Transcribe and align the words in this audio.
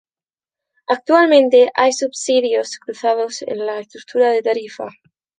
Actualmente, 0.87 1.69
hay 1.75 1.93
subsidios 1.93 2.79
cruzados 2.79 3.43
en 3.43 3.67
la 3.67 3.79
estructura 3.79 4.31
de 4.31 4.41
tarifas. 4.41 4.91